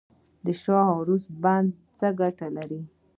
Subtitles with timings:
[0.45, 2.81] د شاه و عروس بند څه ګټه لري؟